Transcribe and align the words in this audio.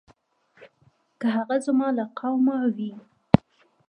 که 1.19 1.27
هغه 1.35 1.55
زما 1.65 1.87
له 1.97 2.05
قومه 2.17 2.55
وي. 2.75 2.93